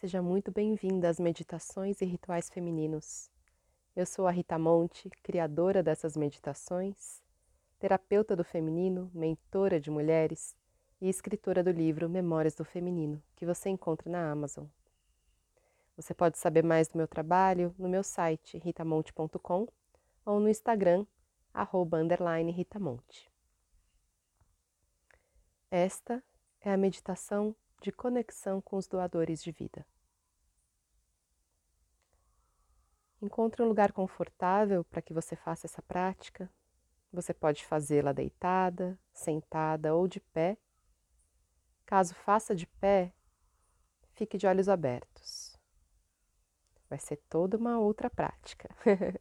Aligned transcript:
Seja 0.00 0.22
muito 0.22 0.50
bem-vinda 0.50 1.10
às 1.10 1.20
meditações 1.20 2.00
e 2.00 2.06
rituais 2.06 2.48
femininos. 2.48 3.30
Eu 3.94 4.06
sou 4.06 4.26
a 4.26 4.30
Rita 4.30 4.58
Monte, 4.58 5.10
criadora 5.22 5.82
dessas 5.82 6.16
meditações, 6.16 7.20
terapeuta 7.78 8.34
do 8.34 8.42
feminino, 8.42 9.10
mentora 9.12 9.78
de 9.78 9.90
mulheres 9.90 10.56
e 11.02 11.08
escritora 11.10 11.62
do 11.62 11.70
livro 11.70 12.08
Memórias 12.08 12.54
do 12.54 12.64
Feminino, 12.64 13.22
que 13.36 13.44
você 13.44 13.68
encontra 13.68 14.10
na 14.10 14.32
Amazon. 14.32 14.64
Você 15.98 16.14
pode 16.14 16.38
saber 16.38 16.64
mais 16.64 16.88
do 16.88 16.96
meu 16.96 17.06
trabalho 17.06 17.74
no 17.78 17.86
meu 17.86 18.02
site 18.02 18.56
ritamonte.com 18.56 19.68
ou 20.24 20.40
no 20.40 20.48
Instagram, 20.48 21.04
underline, 21.92 22.50
ritamonte. 22.50 23.30
Esta 25.70 26.24
é 26.62 26.72
a 26.72 26.78
meditação 26.78 27.54
de 27.80 27.90
conexão 27.90 28.60
com 28.60 28.76
os 28.76 28.86
doadores 28.86 29.42
de 29.42 29.50
vida. 29.50 29.86
Encontre 33.22 33.62
um 33.62 33.68
lugar 33.68 33.92
confortável 33.92 34.84
para 34.84 35.02
que 35.02 35.12
você 35.12 35.36
faça 35.36 35.66
essa 35.66 35.82
prática. 35.82 36.50
Você 37.12 37.34
pode 37.34 37.64
fazê-la 37.66 38.12
deitada, 38.12 38.98
sentada 39.12 39.94
ou 39.94 40.08
de 40.08 40.20
pé. 40.20 40.56
Caso 41.84 42.14
faça 42.14 42.54
de 42.54 42.66
pé, 42.66 43.12
fique 44.14 44.38
de 44.38 44.46
olhos 44.46 44.68
abertos. 44.68 45.58
Vai 46.88 46.98
ser 46.98 47.16
toda 47.28 47.56
uma 47.56 47.78
outra 47.78 48.08
prática. 48.08 48.68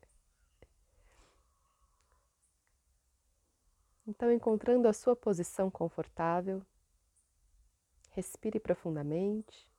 então, 4.08 4.32
encontrando 4.32 4.88
a 4.88 4.94
sua 4.94 5.16
posição 5.16 5.70
confortável, 5.70 6.66
Respire 8.12 8.60
profundamente. 8.60 9.70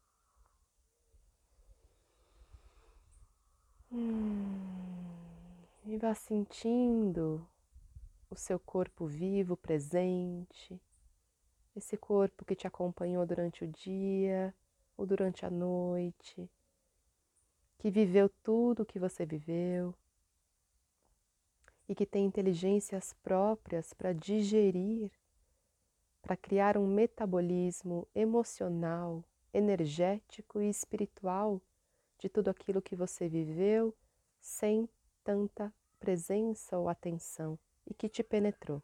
Hum, 3.92 4.56
e 5.84 5.96
vá 5.96 6.14
sentindo 6.14 7.45
o 8.30 8.37
seu 8.37 8.59
corpo 8.60 9.06
vivo, 9.06 9.56
presente, 9.56 10.80
esse 11.74 11.96
corpo 11.96 12.45
que 12.45 12.54
te 12.54 12.66
acompanhou 12.66 13.26
durante 13.26 13.64
o 13.64 13.68
dia 13.68 14.54
ou 14.96 15.04
durante 15.04 15.44
a 15.44 15.50
noite, 15.50 16.48
que 17.78 17.90
viveu 17.90 18.28
tudo 18.42 18.82
o 18.82 18.87
que 18.87 18.98
você 18.98 19.26
viveu. 19.26 19.94
E 21.88 21.94
que 21.94 22.06
tem 22.06 22.24
inteligências 22.24 23.12
próprias 23.15 23.92
para 23.92 24.12
digerir 24.12 25.10
para 26.23 26.37
criar 26.37 26.76
um 26.76 26.87
metabolismo 26.87 28.07
emocional, 28.15 29.24
energético 29.52 30.60
e 30.60 30.68
espiritual 30.68 31.60
de 32.18 32.29
tudo 32.29 32.49
aquilo 32.49 32.82
que 32.82 32.95
você 32.95 33.29
viveu 33.29 33.95
sem 34.40 34.88
tanta 35.24 35.73
presença 35.99 36.79
ou 36.79 36.88
atenção 36.88 37.59
e 37.87 37.95
que 37.95 38.09
te 38.09 38.23
penetrou. 38.23 38.82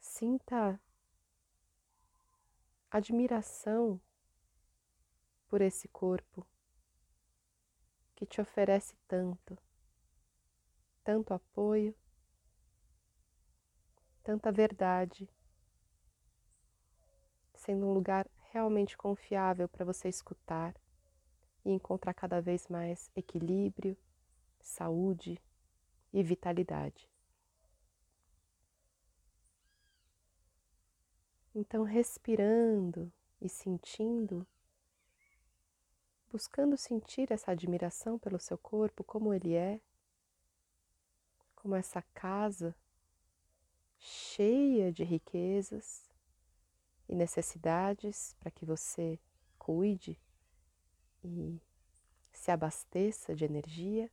Sinta 0.00 0.80
admiração 2.90 4.00
por 5.48 5.60
esse 5.60 5.88
corpo 5.88 6.46
que 8.14 8.24
te 8.24 8.40
oferece 8.40 8.96
tanto, 9.06 9.58
tanto 11.04 11.34
apoio 11.34 11.94
tanta 14.26 14.50
verdade, 14.50 15.30
sendo 17.54 17.86
um 17.86 17.92
lugar 17.92 18.28
realmente 18.50 18.98
confiável 18.98 19.68
para 19.68 19.84
você 19.84 20.08
escutar 20.08 20.74
e 21.64 21.70
encontrar 21.70 22.12
cada 22.12 22.40
vez 22.40 22.66
mais 22.66 23.08
equilíbrio, 23.14 23.96
saúde 24.60 25.40
e 26.12 26.24
vitalidade. 26.24 27.08
Então, 31.54 31.84
respirando 31.84 33.12
e 33.40 33.48
sentindo, 33.48 34.44
buscando 36.32 36.76
sentir 36.76 37.30
essa 37.30 37.52
admiração 37.52 38.18
pelo 38.18 38.40
seu 38.40 38.58
corpo, 38.58 39.04
como 39.04 39.32
ele 39.32 39.54
é, 39.54 39.80
como 41.54 41.76
essa 41.76 42.02
casa 42.12 42.74
cheia 43.98 44.92
de 44.92 45.04
riquezas 45.04 46.08
e 47.08 47.14
necessidades 47.14 48.34
para 48.38 48.50
que 48.50 48.64
você 48.64 49.18
cuide 49.58 50.18
e 51.24 51.60
se 52.32 52.50
abasteça 52.50 53.34
de 53.34 53.44
energia. 53.44 54.10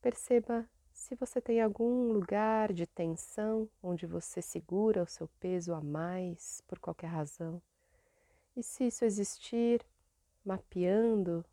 Perceba 0.00 0.68
se 0.92 1.14
você 1.14 1.40
tem 1.40 1.60
algum 1.60 2.12
lugar 2.12 2.72
de 2.72 2.86
tensão 2.86 3.68
onde 3.82 4.06
você 4.06 4.42
segura 4.42 5.02
o 5.02 5.06
seu 5.06 5.28
peso 5.38 5.74
a 5.74 5.80
mais 5.80 6.62
por 6.66 6.78
qualquer 6.78 7.08
razão. 7.08 7.62
E 8.56 8.62
se 8.62 8.86
isso 8.86 9.04
existir, 9.04 9.84
mapeando 10.44 11.44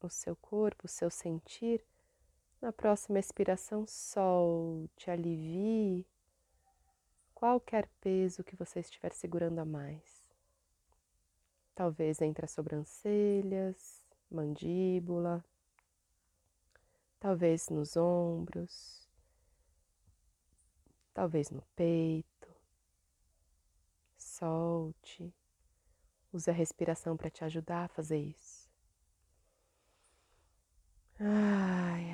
o 0.00 0.08
seu 0.08 0.34
corpo, 0.36 0.86
o 0.86 0.88
seu 0.88 1.10
sentir, 1.10 1.84
na 2.60 2.72
próxima 2.72 3.18
expiração, 3.18 3.86
solte, 3.86 5.10
alivie 5.10 6.06
qualquer 7.34 7.88
peso 8.02 8.44
que 8.44 8.54
você 8.54 8.80
estiver 8.80 9.14
segurando 9.14 9.58
a 9.60 9.64
mais. 9.64 10.20
Talvez 11.74 12.20
entre 12.20 12.44
as 12.44 12.50
sobrancelhas, 12.50 14.04
mandíbula, 14.30 15.42
talvez 17.18 17.70
nos 17.70 17.96
ombros, 17.96 19.08
talvez 21.14 21.50
no 21.50 21.62
peito. 21.74 22.28
Solte. 24.18 25.32
Use 26.30 26.50
a 26.50 26.52
respiração 26.52 27.16
para 27.16 27.30
te 27.30 27.42
ajudar 27.42 27.84
a 27.84 27.88
fazer 27.88 28.18
isso. 28.18 28.68
Ai. 31.18 32.09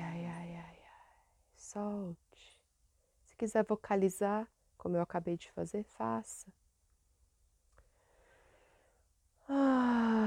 Solte. 1.77 2.59
Se 3.21 3.35
quiser 3.35 3.63
vocalizar, 3.63 4.51
como 4.79 4.97
eu 4.97 5.01
acabei 5.01 5.37
de 5.37 5.51
fazer, 5.51 5.83
faça. 5.83 6.51
Ah. 9.47 10.17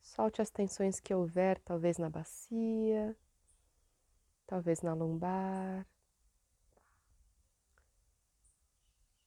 Solte 0.00 0.40
as 0.40 0.48
tensões 0.50 0.98
que 0.98 1.14
houver, 1.14 1.60
talvez 1.60 1.98
na 1.98 2.08
bacia, 2.08 3.14
talvez 4.46 4.80
na 4.80 4.94
lombar. 4.94 5.86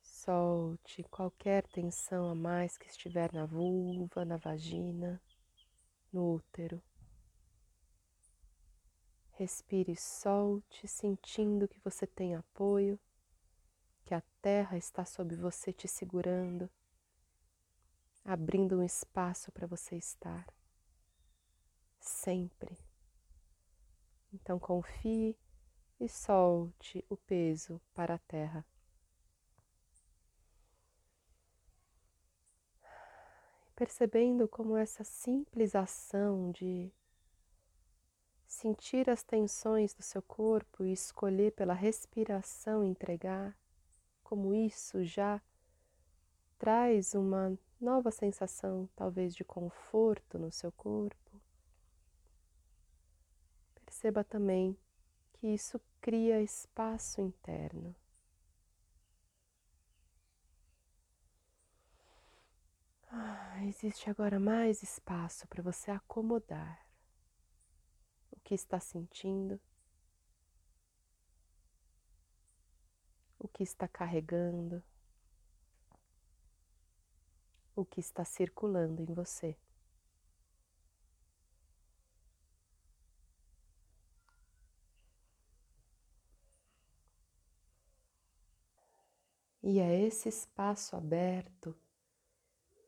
Solte 0.01 1.03
qualquer 1.03 1.67
tensão 1.67 2.27
a 2.27 2.33
mais 2.33 2.75
que 2.75 2.87
estiver 2.87 3.31
na 3.31 3.45
vulva, 3.45 4.25
na 4.25 4.37
vagina, 4.37 5.21
no 6.11 6.33
útero. 6.33 6.81
Respire 9.37 9.91
e 9.91 9.95
solte, 9.95 10.87
sentindo 10.87 11.67
que 11.67 11.79
você 11.79 12.07
tem 12.07 12.33
apoio, 12.33 12.99
que 14.03 14.13
a 14.13 14.21
terra 14.41 14.77
está 14.77 15.05
sob 15.05 15.35
você 15.35 15.71
te 15.71 15.87
segurando, 15.87 16.67
abrindo 18.25 18.79
um 18.79 18.83
espaço 18.83 19.51
para 19.51 19.67
você 19.67 19.95
estar. 19.95 20.47
Sempre. 21.99 22.77
Então 24.33 24.57
confie 24.57 25.37
e 25.99 26.09
solte 26.09 27.05
o 27.07 27.15
peso 27.15 27.79
para 27.93 28.15
a 28.15 28.19
terra. 28.19 28.65
percebendo 33.77 34.47
como 34.47 34.75
essa 34.75 35.03
simples 35.03 35.75
ação 35.75 36.49
de 36.49 36.91
sentir 38.47 39.09
as 39.09 39.23
tensões 39.23 39.93
do 39.93 40.01
seu 40.01 40.21
corpo 40.21 40.85
e 40.85 40.93
escolher 40.93 41.51
pela 41.51 41.73
respiração 41.73 42.83
entregar, 42.83 43.55
como 44.23 44.53
isso 44.53 45.03
já 45.03 45.41
traz 46.57 47.13
uma 47.13 47.57
nova 47.79 48.09
sensação, 48.09 48.89
talvez 48.95 49.35
de 49.35 49.43
conforto 49.43 50.39
no 50.39 50.51
seu 50.51 50.71
corpo. 50.71 51.41
Perceba 53.85 54.23
também 54.23 54.77
que 55.33 55.47
isso 55.47 55.79
cria 56.01 56.41
espaço 56.41 57.21
interno. 57.21 57.95
Ah, 63.09 63.63
existe 63.65 64.09
agora 64.09 64.39
mais 64.39 64.83
espaço 64.83 65.47
para 65.47 65.63
você 65.63 65.91
acomodar 65.91 66.86
que 68.47 68.55
está 68.55 68.79
sentindo, 68.79 69.59
o 73.37 73.45
que 73.45 73.61
está 73.61 73.89
carregando, 73.89 74.81
o 77.75 77.83
que 77.83 77.99
está 77.99 78.23
circulando 78.23 79.01
em 79.01 79.13
você. 79.13 79.57
E 89.61 89.77
é 89.81 89.93
esse 89.93 90.29
espaço 90.29 90.95
aberto 90.95 91.77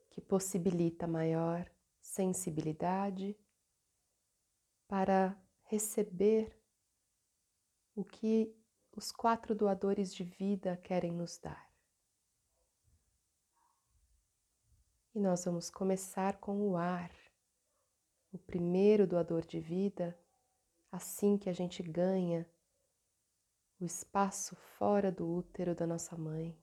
que 0.08 0.22
possibilita 0.22 1.06
maior 1.06 1.70
sensibilidade 2.00 3.36
para 4.88 5.38
receber 5.70 6.52
o 7.94 8.04
que 8.04 8.52
os 8.90 9.12
quatro 9.12 9.54
doadores 9.54 10.12
de 10.12 10.24
vida 10.24 10.76
querem 10.76 11.12
nos 11.12 11.38
dar. 11.38 11.70
E 15.14 15.20
nós 15.20 15.44
vamos 15.44 15.70
começar 15.70 16.40
com 16.40 16.68
o 16.68 16.76
ar, 16.76 17.12
o 18.32 18.38
primeiro 18.38 19.06
doador 19.06 19.46
de 19.46 19.60
vida, 19.60 20.18
assim 20.90 21.38
que 21.38 21.48
a 21.48 21.52
gente 21.52 21.84
ganha 21.84 22.44
o 23.78 23.84
espaço 23.84 24.56
fora 24.56 25.12
do 25.12 25.24
útero 25.24 25.72
da 25.72 25.86
nossa 25.86 26.16
mãe. 26.16 26.60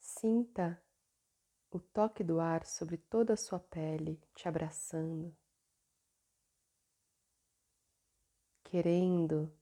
Sinta 0.00 0.84
o 1.76 1.80
toque 1.80 2.24
do 2.24 2.40
ar 2.40 2.64
sobre 2.64 2.96
toda 2.96 3.34
a 3.34 3.36
sua 3.36 3.60
pele, 3.60 4.18
te 4.34 4.48
abraçando, 4.48 5.36
querendo 8.64 9.52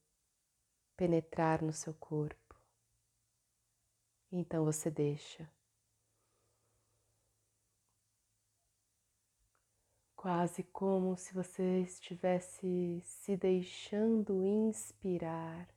penetrar 0.96 1.60
no 1.60 1.72
seu 1.72 1.92
corpo. 1.94 2.54
Então 4.30 4.64
você 4.64 4.90
deixa. 4.90 5.50
Quase 10.16 10.62
como 10.62 11.16
se 11.16 11.34
você 11.34 11.80
estivesse 11.82 13.02
se 13.04 13.36
deixando 13.36 14.42
inspirar 14.42 15.73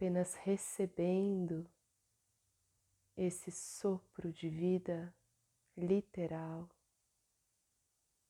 apenas 0.00 0.34
recebendo 0.34 1.68
esse 3.14 3.50
sopro 3.50 4.32
de 4.32 4.48
vida 4.48 5.14
literal 5.76 6.66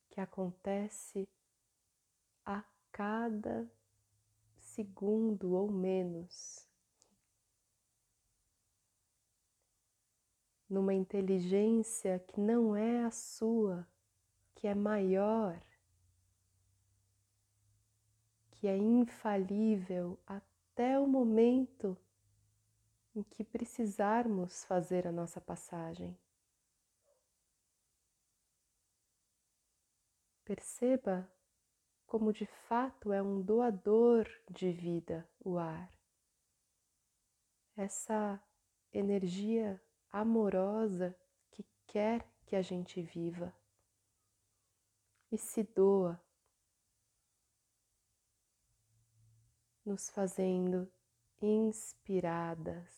que 0.08 0.20
acontece 0.20 1.28
a 2.44 2.64
cada 2.90 3.70
segundo 4.58 5.52
ou 5.52 5.70
menos, 5.70 6.66
numa 10.68 10.92
inteligência 10.92 12.18
que 12.18 12.40
não 12.40 12.74
é 12.74 13.04
a 13.04 13.12
sua, 13.12 13.86
que 14.56 14.66
é 14.66 14.74
maior, 14.74 15.56
que 18.50 18.66
é 18.66 18.76
infalível 18.76 20.18
a 20.26 20.40
até 20.80 20.98
o 20.98 21.06
momento 21.06 21.94
em 23.14 23.22
que 23.22 23.44
precisarmos 23.44 24.64
fazer 24.64 25.06
a 25.06 25.12
nossa 25.12 25.38
passagem. 25.38 26.18
Perceba 30.42 31.30
como 32.06 32.32
de 32.32 32.46
fato 32.46 33.12
é 33.12 33.22
um 33.22 33.42
doador 33.42 34.26
de 34.50 34.72
vida 34.72 35.28
o 35.44 35.58
ar. 35.58 35.92
Essa 37.76 38.42
energia 38.90 39.78
amorosa 40.10 41.14
que 41.50 41.62
quer 41.86 42.26
que 42.46 42.56
a 42.56 42.62
gente 42.62 43.02
viva 43.02 43.54
e 45.30 45.36
se 45.36 45.62
doa 45.62 46.18
nos 49.90 50.08
fazendo 50.08 50.88
inspiradas. 51.42 52.88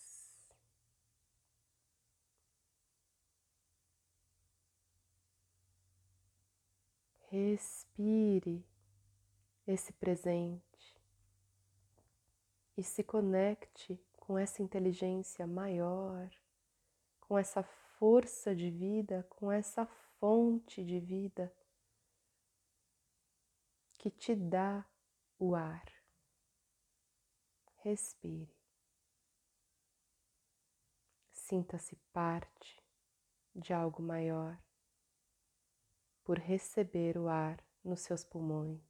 Respire 7.31 8.63
esse 9.67 9.91
presente 9.95 11.01
e 12.77 12.83
se 12.83 13.03
conecte 13.03 13.99
com 14.19 14.37
essa 14.37 14.63
inteligência 14.63 15.47
maior, 15.47 16.31
com 17.21 17.39
essa 17.39 17.63
força 17.63 18.55
de 18.55 18.71
vida, 18.71 19.27
com 19.31 19.51
essa 19.51 19.87
fonte 20.21 20.85
de 20.85 21.01
vida 21.01 21.51
que 23.97 24.11
te 24.11 24.35
dá 24.35 24.85
o 25.39 25.55
ar. 25.55 26.02
Respire. 27.85 28.57
Sinta-se 31.33 31.97
parte 32.13 32.81
de 33.53 33.73
algo 33.73 34.01
maior 34.01 34.57
por 36.23 36.39
receber 36.39 37.19
o 37.19 37.29
ar 37.29 37.61
nos 37.83 38.01
seus 38.03 38.23
pulmões. 38.23 38.81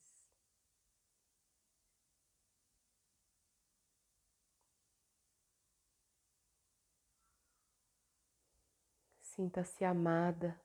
Sinta-se 9.23 9.87
amada 9.87 10.61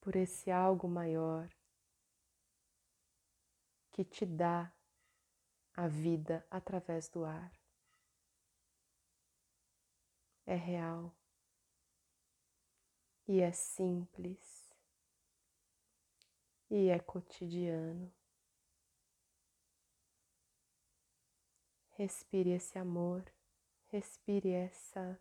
por 0.00 0.16
esse 0.16 0.50
algo 0.50 0.88
maior 0.88 1.50
que 3.90 4.02
te 4.02 4.24
dá 4.24 4.72
a 5.80 5.88
vida 5.88 6.46
através 6.50 7.08
do 7.08 7.24
ar. 7.24 7.50
É 10.44 10.54
real 10.54 11.10
e 13.26 13.40
é 13.40 13.50
simples 13.50 14.70
e 16.70 16.90
é 16.90 16.98
cotidiano. 16.98 18.12
Respire 21.92 22.50
esse 22.50 22.78
amor, 22.78 23.24
respire 23.86 24.50
essa 24.50 25.18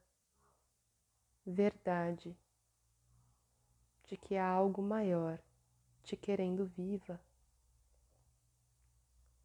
verdade 1.45 2.37
de 4.07 4.17
que 4.17 4.35
há 4.35 4.45
algo 4.45 4.81
maior 4.81 5.41
te 6.03 6.17
querendo 6.17 6.65
viva. 6.65 7.17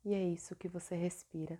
E 0.04 0.12
é 0.12 0.22
isso 0.22 0.54
que 0.54 0.68
você 0.68 0.94
respira. 0.94 1.58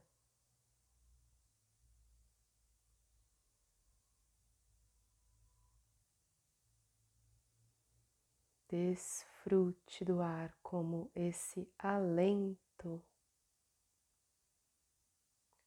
Desfrute 8.69 10.05
do 10.05 10.21
ar 10.21 10.55
como 10.63 11.11
esse 11.15 11.67
alento, 11.79 13.03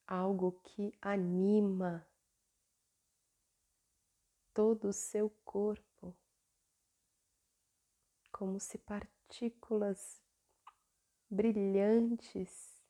algo 0.06 0.52
que 0.64 0.94
anima 1.02 2.06
todo 4.54 4.90
o 4.90 4.94
seu 4.94 5.32
corpo, 5.44 6.16
como 8.32 8.60
se 8.60 8.78
partículas 8.78 10.27
brilhantes, 11.30 12.82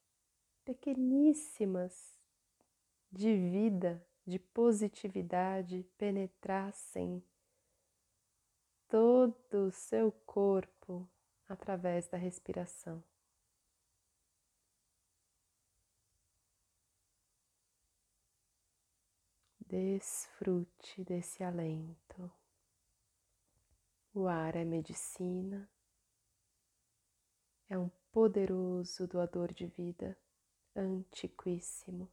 pequeníssimas, 0.64 2.18
de 3.12 3.36
vida, 3.36 4.06
de 4.26 4.38
positividade 4.38 5.84
penetrassem 5.98 7.24
todo 8.88 9.68
o 9.68 9.72
seu 9.72 10.12
corpo 10.26 11.08
através 11.48 12.08
da 12.08 12.18
respiração. 12.18 13.04
Desfrute 19.60 21.04
desse 21.04 21.44
alento. 21.44 22.32
O 24.14 24.28
ar 24.28 24.56
é 24.56 24.64
medicina, 24.64 25.70
é 27.70 27.78
um 27.78 27.90
poderoso 28.18 29.06
doador 29.06 29.54
de 29.54 29.68
vida, 29.68 30.18
antiquíssimo. 30.76 32.12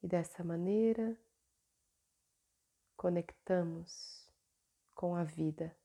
E 0.00 0.06
dessa 0.06 0.44
maneira, 0.44 1.18
conectamos 2.96 4.32
com 4.94 5.16
a 5.16 5.24
vida 5.24 5.76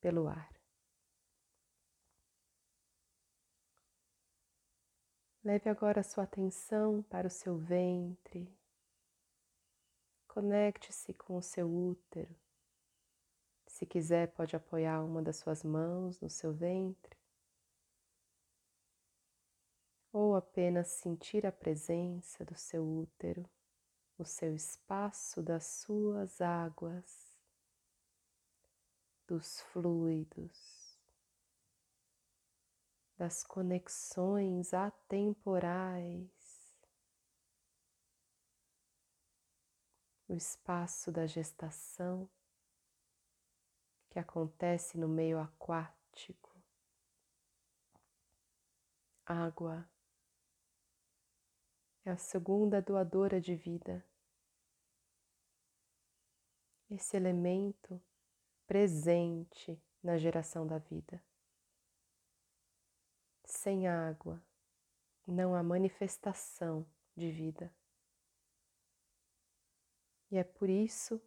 pelo 0.00 0.28
ar. 0.28 0.54
Leve 5.42 5.68
agora 5.68 6.04
sua 6.04 6.22
atenção 6.22 7.02
para 7.10 7.26
o 7.26 7.30
seu 7.30 7.58
ventre. 7.58 8.56
Conecte-se 10.28 11.12
com 11.12 11.36
o 11.36 11.42
seu 11.42 11.68
útero. 11.68 12.41
Se 13.82 13.86
quiser, 13.86 14.28
pode 14.28 14.54
apoiar 14.54 15.02
uma 15.02 15.20
das 15.20 15.38
suas 15.38 15.64
mãos 15.64 16.20
no 16.20 16.30
seu 16.30 16.52
ventre. 16.52 17.18
Ou 20.12 20.36
apenas 20.36 20.86
sentir 20.86 21.44
a 21.44 21.50
presença 21.50 22.44
do 22.44 22.54
seu 22.54 22.86
útero, 22.86 23.44
o 24.16 24.24
seu 24.24 24.54
espaço 24.54 25.42
das 25.42 25.66
suas 25.66 26.40
águas, 26.40 27.36
dos 29.26 29.60
fluidos 29.62 30.96
das 33.18 33.42
conexões 33.42 34.72
atemporais, 34.72 36.30
o 40.28 40.34
espaço 40.34 41.10
da 41.10 41.26
gestação 41.26 42.30
que 44.12 44.18
acontece 44.18 44.98
no 44.98 45.08
meio 45.08 45.40
aquático, 45.40 46.54
água 49.24 49.88
é 52.04 52.10
a 52.10 52.18
segunda 52.18 52.82
doadora 52.82 53.40
de 53.40 53.54
vida. 53.54 54.04
Esse 56.90 57.16
elemento 57.16 57.98
presente 58.66 59.82
na 60.02 60.18
geração 60.18 60.66
da 60.66 60.76
vida. 60.76 61.24
Sem 63.46 63.88
água 63.88 64.42
não 65.26 65.54
há 65.54 65.62
manifestação 65.62 66.86
de 67.16 67.30
vida. 67.30 67.74
E 70.30 70.36
é 70.36 70.44
por 70.44 70.68
isso 70.68 71.18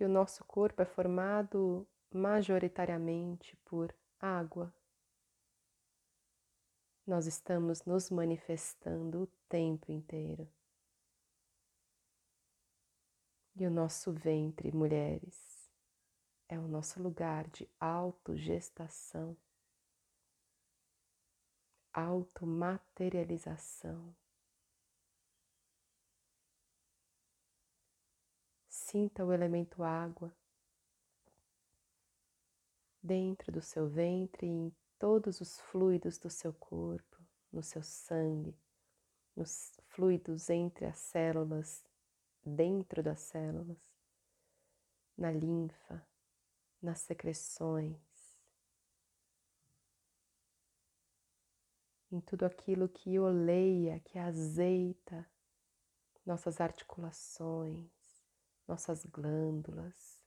que 0.00 0.04
o 0.06 0.08
nosso 0.08 0.42
corpo 0.46 0.80
é 0.80 0.86
formado 0.86 1.86
majoritariamente 2.10 3.54
por 3.66 3.94
água. 4.18 4.74
Nós 7.06 7.26
estamos 7.26 7.84
nos 7.84 8.08
manifestando 8.08 9.24
o 9.24 9.26
tempo 9.46 9.92
inteiro. 9.92 10.48
E 13.54 13.66
o 13.66 13.70
nosso 13.70 14.10
ventre, 14.10 14.72
mulheres, 14.72 15.70
é 16.48 16.58
o 16.58 16.66
nosso 16.66 17.02
lugar 17.02 17.46
de 17.50 17.68
autogestação 17.78 19.36
automaterialização. 21.92 24.16
Sinta 28.90 29.24
o 29.24 29.32
elemento 29.32 29.84
água 29.84 30.36
dentro 33.00 33.52
do 33.52 33.62
seu 33.62 33.88
ventre 33.88 34.48
e 34.48 34.50
em 34.50 34.76
todos 34.98 35.40
os 35.40 35.60
fluidos 35.60 36.18
do 36.18 36.28
seu 36.28 36.52
corpo, 36.52 37.16
no 37.52 37.62
seu 37.62 37.84
sangue, 37.84 38.58
nos 39.36 39.78
fluidos 39.90 40.50
entre 40.50 40.86
as 40.86 40.98
células, 40.98 41.86
dentro 42.44 43.00
das 43.00 43.20
células, 43.20 43.78
na 45.16 45.30
linfa, 45.30 46.04
nas 46.82 46.98
secreções, 46.98 47.96
em 52.10 52.20
tudo 52.20 52.44
aquilo 52.44 52.88
que 52.88 53.20
oleia, 53.20 54.00
que 54.00 54.18
azeita 54.18 55.30
nossas 56.26 56.60
articulações, 56.60 57.99
nossas 58.70 59.04
glândulas, 59.04 60.18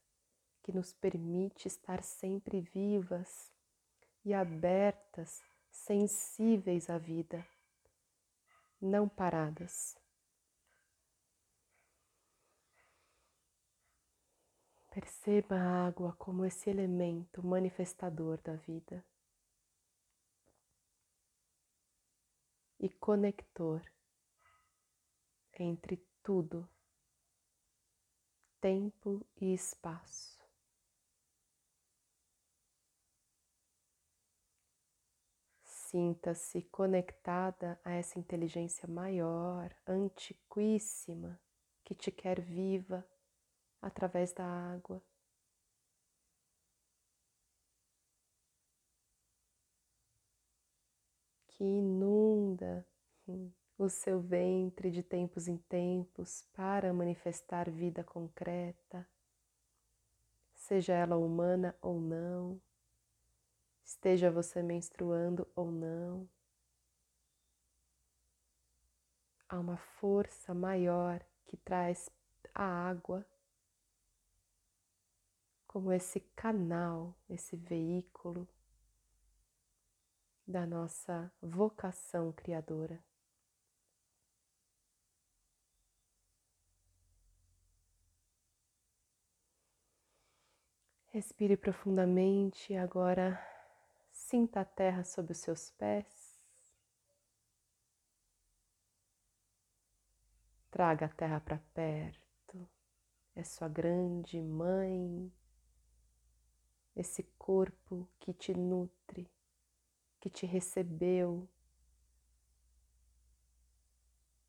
que 0.62 0.70
nos 0.70 0.92
permite 0.92 1.66
estar 1.66 2.02
sempre 2.02 2.60
vivas 2.60 3.50
e 4.24 4.32
abertas, 4.32 5.42
sensíveis 5.70 6.88
à 6.88 6.98
vida, 6.98 7.44
não 8.80 9.08
paradas. 9.08 9.96
Perceba 14.90 15.56
a 15.56 15.86
água 15.86 16.14
como 16.18 16.44
esse 16.44 16.70
elemento 16.70 17.42
manifestador 17.42 18.40
da 18.42 18.54
vida. 18.54 19.04
e 22.84 22.88
conector 22.90 23.82
entre 25.58 25.96
tudo, 26.22 26.68
tempo 28.64 29.20
e 29.38 29.52
espaço. 29.52 30.42
Sinta-se 35.62 36.62
conectada 36.62 37.78
a 37.84 37.92
essa 37.92 38.18
inteligência 38.18 38.88
maior, 38.88 39.70
antiquíssima, 39.86 41.38
que 41.84 41.94
te 41.94 42.10
quer 42.10 42.40
viva 42.40 43.06
através 43.82 44.32
da 44.32 44.46
água. 44.46 45.02
que 51.48 51.62
inunda 51.62 52.84
hum, 53.28 53.52
o 53.76 53.88
seu 53.88 54.20
ventre 54.20 54.90
de 54.90 55.02
tempos 55.02 55.48
em 55.48 55.56
tempos 55.56 56.42
para 56.52 56.92
manifestar 56.92 57.68
vida 57.70 58.04
concreta, 58.04 59.06
seja 60.54 60.94
ela 60.94 61.16
humana 61.16 61.76
ou 61.82 62.00
não, 62.00 62.60
esteja 63.84 64.30
você 64.30 64.62
menstruando 64.62 65.46
ou 65.54 65.70
não. 65.70 66.28
Há 69.48 69.58
uma 69.58 69.76
força 69.76 70.54
maior 70.54 71.24
que 71.44 71.56
traz 71.56 72.08
a 72.54 72.64
água 72.64 73.26
como 75.66 75.92
esse 75.92 76.20
canal, 76.36 77.14
esse 77.28 77.56
veículo 77.56 78.48
da 80.46 80.64
nossa 80.64 81.32
vocação 81.42 82.30
criadora. 82.32 83.02
Respire 91.14 91.56
profundamente, 91.56 92.74
agora 92.74 93.40
sinta 94.10 94.62
a 94.62 94.64
terra 94.64 95.04
sob 95.04 95.30
os 95.30 95.38
seus 95.38 95.70
pés. 95.70 96.42
Traga 100.72 101.06
a 101.06 101.08
terra 101.08 101.38
para 101.38 101.58
perto, 101.72 102.68
é 103.36 103.44
sua 103.44 103.68
grande 103.68 104.42
mãe, 104.42 105.32
esse 106.96 107.22
corpo 107.38 108.08
que 108.18 108.34
te 108.34 108.52
nutre 108.52 109.30
que 110.18 110.28
te 110.28 110.46
recebeu, 110.46 111.48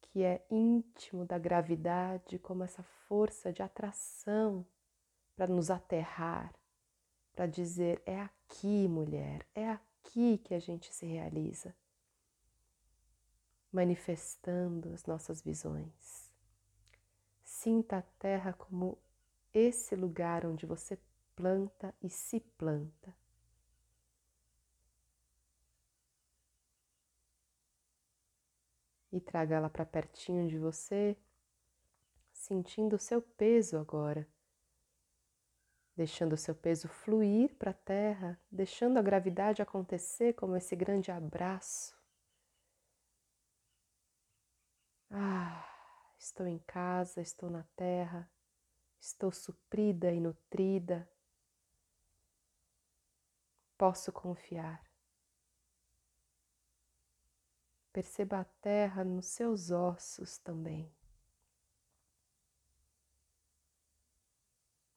que 0.01 0.23
é 0.23 0.43
íntimo 0.49 1.25
da 1.25 1.37
gravidade, 1.37 2.39
como 2.39 2.63
essa 2.63 2.81
força 2.81 3.53
de 3.53 3.61
atração 3.61 4.65
para 5.35 5.47
nos 5.47 5.69
aterrar, 5.69 6.53
para 7.33 7.45
dizer: 7.47 8.01
é 8.05 8.21
aqui, 8.21 8.87
mulher, 8.87 9.45
é 9.53 9.69
aqui 9.69 10.37
que 10.39 10.53
a 10.53 10.59
gente 10.59 10.93
se 10.93 11.05
realiza, 11.05 11.75
manifestando 13.71 14.93
as 14.93 15.05
nossas 15.05 15.41
visões. 15.41 16.31
Sinta 17.43 17.97
a 17.97 18.01
terra 18.19 18.53
como 18.53 18.97
esse 19.53 19.95
lugar 19.95 20.45
onde 20.45 20.65
você 20.65 20.99
planta 21.35 21.93
e 22.01 22.09
se 22.09 22.39
planta. 22.39 23.13
e 29.15 29.21
traga 29.21 29.55
ela 29.55 29.69
para 29.69 29.85
pertinho 29.85 30.47
de 30.47 30.57
você, 30.57 31.17
sentindo 32.33 32.97
o 32.97 32.99
seu 32.99 33.21
peso 33.21 33.77
agora, 33.77 34.27
deixando 35.95 36.35
seu 36.37 36.53
peso 36.53 36.87
fluir 36.87 37.55
para 37.55 37.71
a 37.71 37.73
terra, 37.73 38.39
deixando 38.51 38.97
a 38.97 39.01
gravidade 39.01 39.61
acontecer 39.61 40.33
como 40.33 40.55
esse 40.55 40.75
grande 40.75 41.11
abraço. 41.11 41.95
Estou 46.25 46.47
em 46.47 46.57
casa, 46.57 47.21
estou 47.21 47.51
na 47.51 47.63
terra, 47.75 48.27
estou 48.99 49.31
suprida 49.31 50.11
e 50.11 50.19
nutrida. 50.19 51.07
Posso 53.77 54.11
confiar. 54.11 54.83
Perceba 57.93 58.39
a 58.39 58.43
terra 58.43 59.03
nos 59.03 59.27
seus 59.27 59.69
ossos 59.69 60.39
também. 60.39 60.94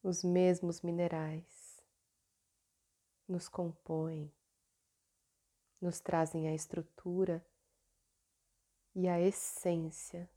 Os 0.02 0.22
mesmos 0.22 0.80
minerais 0.80 1.82
nos 3.26 3.48
compõem, 3.48 4.32
nos 5.80 6.00
trazem 6.00 6.48
a 6.48 6.54
estrutura 6.54 7.44
e 8.94 9.06
a 9.06 9.20
essência 9.20 10.28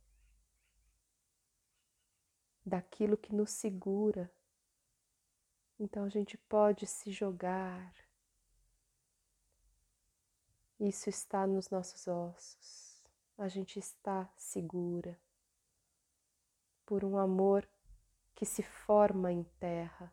daquilo 2.66 3.18
que 3.18 3.34
nos 3.34 3.52
segura. 3.52 4.32
Então 5.80 6.04
a 6.04 6.10
gente 6.10 6.38
pode 6.38 6.86
se 6.86 7.12
jogar. 7.12 7.94
Isso 10.80 11.10
está 11.10 11.48
nos 11.48 11.70
nossos 11.70 12.08
ossos. 12.08 13.02
A 13.38 13.48
gente 13.48 13.80
está 13.80 14.32
segura 14.38 15.20
por 16.86 17.04
um 17.04 17.18
amor 17.18 17.68
que 18.42 18.46
se 18.48 18.64
forma 18.64 19.32
em 19.32 19.44
terra, 19.60 20.12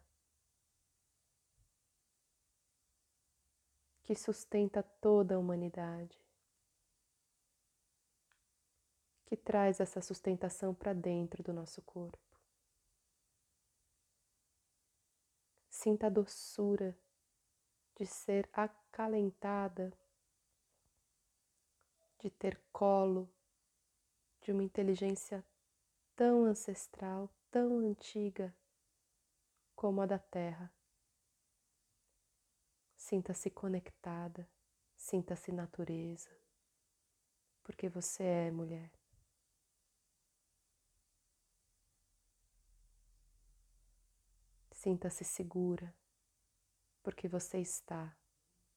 que 4.02 4.14
sustenta 4.14 4.82
toda 4.82 5.34
a 5.34 5.38
humanidade, 5.38 6.22
que 9.24 9.34
traz 9.34 9.80
essa 9.80 10.02
sustentação 10.02 10.74
para 10.74 10.92
dentro 10.92 11.42
do 11.42 11.54
nosso 11.54 11.80
corpo. 11.80 12.38
Sinta 15.70 16.08
a 16.08 16.10
doçura 16.10 16.94
de 17.96 18.04
ser 18.04 18.46
acalentada, 18.52 19.90
de 22.18 22.28
ter 22.28 22.60
colo 22.70 23.26
de 24.42 24.52
uma 24.52 24.62
inteligência 24.62 25.42
tão 26.14 26.44
ancestral, 26.44 27.32
tão 27.50 27.78
antiga 27.78 28.54
como 29.74 30.00
a 30.00 30.06
da 30.06 30.18
Terra. 30.18 30.72
Sinta-se 32.96 33.50
conectada, 33.50 34.48
sinta-se 34.96 35.52
natureza, 35.52 36.30
porque 37.62 37.88
você 37.88 38.24
é 38.24 38.50
mulher. 38.50 38.90
Sinta-se 44.72 45.24
segura, 45.24 45.94
porque 47.02 47.28
você 47.28 47.58
está 47.58 48.16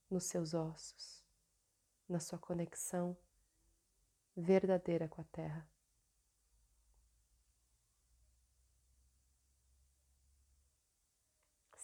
nos 0.09 0.23
seus 0.25 0.53
ossos, 0.53 1.23
na 2.07 2.19
sua 2.19 2.39
conexão 2.39 3.15
verdadeira 4.35 5.07
com 5.07 5.21
a 5.21 5.25
Terra. 5.25 5.67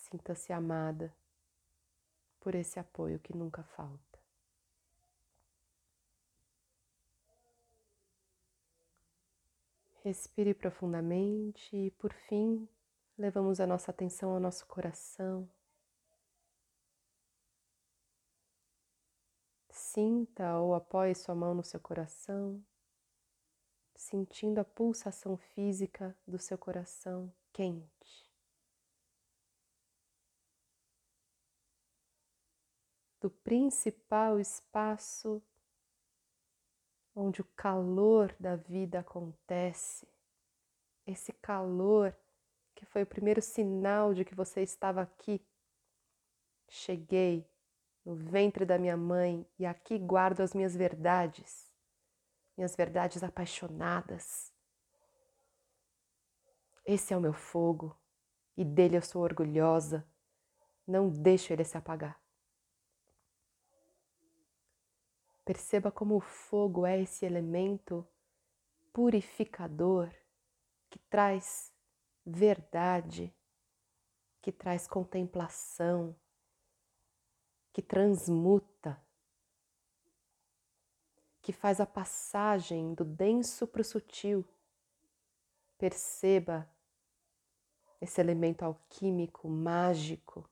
Sinta-se 0.10 0.54
amada 0.54 1.14
por 2.40 2.56
esse 2.56 2.80
apoio 2.80 3.20
que 3.20 3.36
nunca 3.36 3.64
falta. 3.64 4.20
Respire 10.04 10.54
profundamente 10.54 11.76
e, 11.76 11.92
por 11.92 12.14
fim, 12.14 12.68
Levamos 13.18 13.60
a 13.60 13.66
nossa 13.66 13.90
atenção 13.90 14.30
ao 14.30 14.40
nosso 14.40 14.68
coração. 14.68 15.50
Sinta 19.72 20.60
ou 20.60 20.76
apoie 20.76 21.16
sua 21.16 21.34
mão 21.34 21.56
no 21.56 21.64
seu 21.64 21.80
coração, 21.80 22.64
sentindo 23.96 24.60
a 24.60 24.64
pulsação 24.64 25.36
física 25.36 26.16
do 26.28 26.38
seu 26.38 26.60
coração 26.60 27.34
quente. 27.52 28.27
Do 33.28 33.32
principal 33.44 34.40
espaço 34.40 35.44
onde 37.14 37.42
o 37.42 37.48
calor 37.58 38.34
da 38.40 38.56
vida 38.56 39.00
acontece, 39.02 40.08
esse 41.06 41.34
calor 41.34 42.16
que 42.74 42.86
foi 42.86 43.04
o 43.04 43.06
primeiro 43.06 43.42
sinal 43.42 44.14
de 44.14 44.24
que 44.24 44.34
você 44.34 44.62
estava 44.62 45.02
aqui. 45.02 45.46
Cheguei 46.70 47.46
no 48.06 48.16
ventre 48.16 48.64
da 48.64 48.78
minha 48.78 48.96
mãe 48.96 49.46
e 49.60 49.66
aqui 49.66 50.00
guardo 50.00 50.40
as 50.40 50.54
minhas 50.54 50.74
verdades, 50.74 51.70
minhas 52.56 52.78
verdades 52.78 53.24
apaixonadas. 53.24 54.54
Esse 56.86 57.14
é 57.14 57.18
o 57.18 57.22
meu 57.22 57.34
fogo 57.34 57.94
e 58.56 58.64
dele 58.64 58.96
eu 58.96 59.02
sou 59.02 59.22
orgulhosa. 59.22 60.08
Não 60.88 61.10
deixo 61.10 61.52
ele 61.52 61.66
se 61.66 61.76
apagar. 61.76 62.18
Perceba 65.48 65.90
como 65.90 66.18
o 66.18 66.20
fogo 66.20 66.86
é 66.86 67.02
esse 67.02 67.26
elemento 67.26 68.06
purificador 68.92 70.14
que 70.90 71.00
traz 71.10 71.72
verdade, 72.26 73.34
que 74.42 74.52
traz 74.52 74.90
contemplação, 74.90 76.14
que 77.72 77.82
transmuta, 77.82 79.02
que 81.42 81.54
faz 81.54 81.80
a 81.80 81.86
passagem 81.86 82.94
do 82.94 83.06
denso 83.06 83.66
para 83.66 83.80
o 83.80 83.86
sutil. 83.86 84.46
Perceba 85.78 86.70
esse 88.02 88.20
elemento 88.20 88.66
alquímico, 88.66 89.48
mágico, 89.48 90.44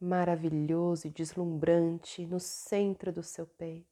maravilhoso 0.00 1.06
e 1.06 1.10
deslumbrante 1.10 2.24
no 2.26 2.38
centro 2.38 3.12
do 3.12 3.22
seu 3.22 3.46
peito. 3.46 3.86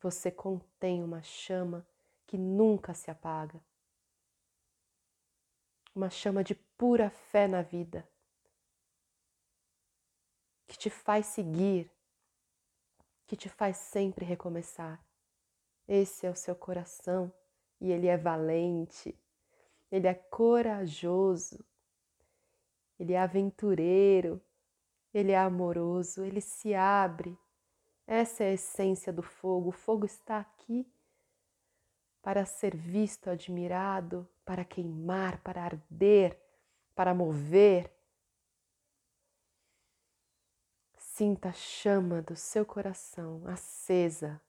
Você 0.00 0.30
contém 0.30 1.02
uma 1.02 1.22
chama 1.22 1.86
que 2.26 2.38
nunca 2.38 2.94
se 2.94 3.10
apaga. 3.10 3.60
Uma 5.94 6.08
chama 6.08 6.44
de 6.44 6.54
pura 6.54 7.10
fé 7.10 7.48
na 7.48 7.62
vida, 7.62 8.08
que 10.66 10.78
te 10.78 10.88
faz 10.88 11.26
seguir, 11.26 11.90
que 13.26 13.36
te 13.36 13.48
faz 13.48 13.76
sempre 13.76 14.24
recomeçar. 14.24 15.04
Esse 15.86 16.26
é 16.26 16.30
o 16.30 16.36
seu 16.36 16.54
coração 16.54 17.32
e 17.80 17.90
ele 17.90 18.06
é 18.06 18.16
valente, 18.16 19.18
ele 19.90 20.06
é 20.06 20.14
corajoso, 20.14 21.58
ele 22.98 23.12
é 23.12 23.18
aventureiro, 23.18 24.40
ele 25.12 25.32
é 25.32 25.38
amoroso, 25.38 26.24
ele 26.24 26.40
se 26.40 26.74
abre. 26.74 27.38
Essa 28.06 28.44
é 28.44 28.48
a 28.48 28.52
essência 28.52 29.12
do 29.12 29.22
fogo. 29.22 29.68
O 29.70 29.72
fogo 29.72 30.04
está 30.04 30.38
aqui 30.38 30.86
para 32.22 32.44
ser 32.44 32.76
visto, 32.76 33.30
admirado, 33.30 34.28
para 34.44 34.64
queimar, 34.64 35.40
para 35.42 35.62
arder, 35.62 36.38
para 36.94 37.14
mover. 37.14 37.90
Sinta 40.96 41.50
a 41.50 41.52
chama 41.52 42.22
do 42.22 42.36
seu 42.36 42.64
coração 42.64 43.42
acesa. 43.46 44.40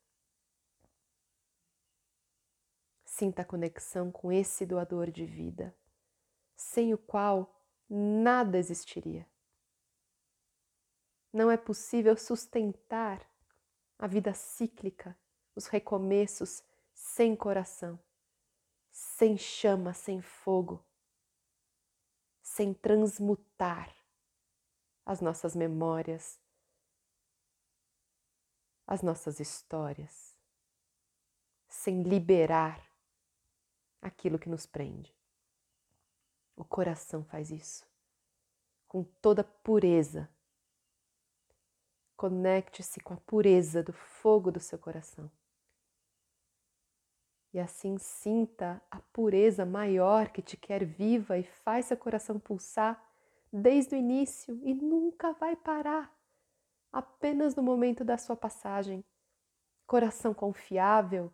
Sinta 3.06 3.42
a 3.42 3.46
conexão 3.46 4.12
com 4.12 4.32
esse 4.32 4.66
doador 4.66 5.12
de 5.12 5.26
vida, 5.26 5.76
sem 6.56 6.94
o 6.94 6.98
qual 6.98 7.54
nada 7.90 8.58
existiria. 8.58 9.28
Não 11.32 11.50
é 11.50 11.58
possível 11.58 12.18
sustentar 12.18 13.26
a 13.98 14.08
vida 14.08 14.34
cíclica, 14.34 15.18
os 15.56 15.68
recomeços 15.68 16.64
sem 16.94 17.36
coração, 17.36 18.00
sem 18.92 19.38
chama, 19.38 19.94
sem 19.94 20.22
fogo, 20.22 20.84
sem 22.42 22.74
transmutar 22.74 23.96
as 25.06 25.22
nossas 25.22 25.56
memórias, 25.56 26.40
as 28.86 29.02
nossas 29.02 29.40
histórias, 29.40 30.36
sem 31.68 32.04
liberar 32.04 32.86
aquilo 34.02 34.38
que 34.38 34.50
nos 34.50 34.66
prende. 34.66 35.16
O 36.56 36.66
coração 36.66 37.24
faz 37.24 37.52
isso 37.52 37.90
com 38.92 39.06
toda 39.06 39.42
pureza. 39.42 40.30
Conecte-se 42.22 43.00
com 43.00 43.16
a 43.16 43.18
pureza 43.18 43.82
do 43.82 43.92
fogo 43.92 44.52
do 44.52 44.60
seu 44.60 44.78
coração. 44.78 45.28
E 47.52 47.60
assim 47.60 47.98
sinta 47.98 48.80
a 48.92 49.00
pureza 49.00 49.66
maior 49.66 50.30
que 50.30 50.40
te 50.40 50.56
quer 50.56 50.86
viva 50.86 51.40
e 51.40 51.44
faz 51.44 51.88
seu 51.88 51.98
coração 51.98 52.40
pulsar 52.40 53.04
desde 53.52 53.96
o 53.96 53.98
início 53.98 54.62
e 54.62 54.72
nunca 54.72 55.34
vai 55.34 55.56
parar, 55.56 56.16
apenas 56.94 57.56
no 57.56 57.64
momento 57.64 58.06
da 58.06 58.20
sua 58.20 58.36
passagem. 58.36 59.04
Coração 59.88 60.32
confiável, 60.32 61.34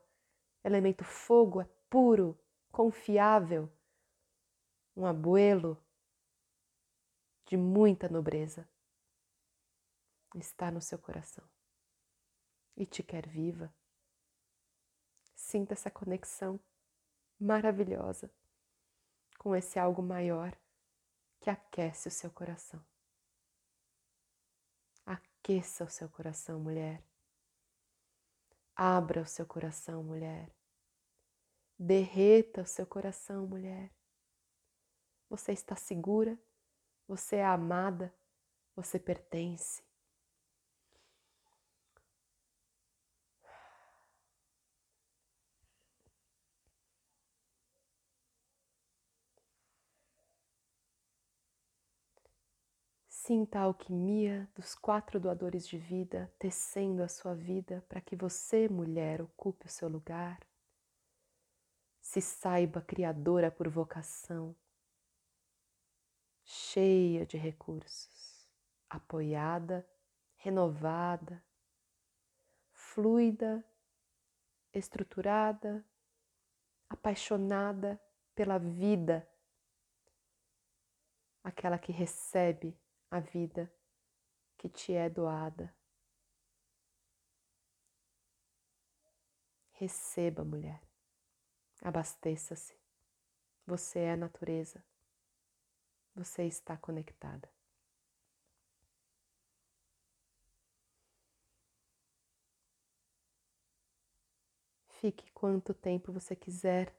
elemento 0.64 1.04
fogo 1.04 1.60
é 1.60 1.68
puro, 1.90 2.40
confiável, 2.72 3.70
um 4.96 5.06
abuelo 5.06 5.78
de 7.46 7.58
muita 7.58 8.08
nobreza 8.08 8.66
está 10.40 10.72
no 10.72 10.82
seu 10.82 11.00
coração 11.00 11.48
e 12.76 12.86
te 12.86 13.02
quer 13.02 13.28
viva. 13.28 13.74
Sinta 15.36 15.74
essa 15.74 15.90
conexão 15.90 16.60
maravilhosa 17.40 18.32
com 19.38 19.56
esse 19.56 19.80
algo 19.80 20.02
maior 20.02 20.58
que 21.40 21.50
aquece 21.50 22.08
o 22.08 22.12
seu 22.12 22.30
coração. 22.32 22.84
Aqueça 25.06 25.86
o 25.86 25.90
seu 25.90 26.10
coração, 26.10 26.60
mulher. 26.60 27.02
Abra 28.76 29.22
o 29.22 29.26
seu 29.26 29.46
coração, 29.46 30.04
mulher. 30.04 30.52
Derreta 31.80 32.62
o 32.62 32.66
seu 32.66 32.86
coração, 32.86 33.48
mulher. 33.48 33.94
Você 35.30 35.52
está 35.52 35.76
segura, 35.76 36.38
você 37.08 37.38
é 37.38 37.46
amada, 37.46 38.14
você 38.76 39.00
pertence. 39.00 39.87
Sinta 53.28 53.60
a 53.60 53.64
alquimia 53.64 54.50
dos 54.56 54.74
quatro 54.74 55.20
doadores 55.20 55.68
de 55.68 55.78
vida 55.78 56.34
tecendo 56.40 57.04
a 57.04 57.10
sua 57.10 57.36
vida 57.36 57.84
para 57.90 58.00
que 58.00 58.16
você, 58.16 58.70
mulher, 58.70 59.22
ocupe 59.22 59.66
o 59.66 59.70
seu 59.70 59.90
lugar. 59.90 60.40
Se 62.00 62.22
saiba 62.22 62.82
criadora 62.82 63.52
por 63.52 63.68
vocação, 63.68 64.56
cheia 66.42 67.26
de 67.26 67.36
recursos, 67.36 68.48
apoiada, 68.90 69.86
renovada, 70.38 71.44
fluida, 72.72 73.62
estruturada, 74.74 75.86
apaixonada 76.90 78.02
pela 78.34 78.58
vida, 78.58 79.30
aquela 81.44 81.78
que 81.78 81.92
recebe 81.92 82.74
a 83.10 83.20
vida 83.20 83.72
que 84.58 84.70
te 84.70 84.94
é 84.94 85.10
doada. 85.10 85.74
Receba, 89.74 90.44
mulher. 90.44 90.82
Abasteça-se. 91.82 92.76
Você 93.66 94.00
é 94.00 94.12
a 94.14 94.18
natureza. 94.18 94.84
Você 96.16 96.46
está 96.46 96.76
conectada. 96.76 97.48
Fique 105.00 105.30
quanto 105.32 105.76
tempo 105.76 106.12
você 106.12 106.36
quiser 106.36 106.92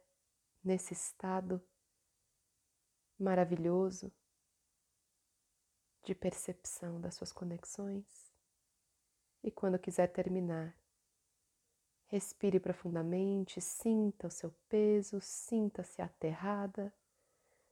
nesse 0.62 0.92
estado 0.92 1.60
maravilhoso 3.18 4.12
de 6.08 6.14
percepção 6.14 6.98
das 6.98 7.16
suas 7.16 7.30
conexões. 7.30 8.32
E 9.44 9.50
quando 9.50 9.78
quiser 9.78 10.06
terminar, 10.06 10.74
respire 12.06 12.58
profundamente, 12.58 13.60
sinta 13.60 14.26
o 14.26 14.30
seu 14.30 14.50
peso, 14.70 15.20
sinta-se 15.20 16.00
aterrada, 16.00 16.90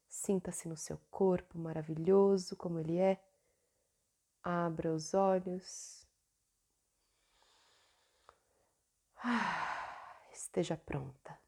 sinta-se 0.06 0.68
no 0.68 0.76
seu 0.76 0.98
corpo 1.10 1.58
maravilhoso 1.58 2.54
como 2.56 2.78
ele 2.78 2.98
é. 2.98 3.18
Abra 4.42 4.92
os 4.92 5.14
olhos. 5.14 6.06
Ah, 9.16 10.28
esteja 10.30 10.76
pronta. 10.76 11.45